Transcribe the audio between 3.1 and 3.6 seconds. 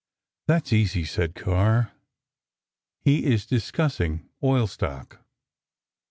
is